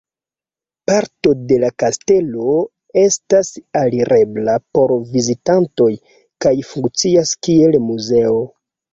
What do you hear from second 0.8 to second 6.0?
Parto de la kastelo estas alirebla por vizitantoj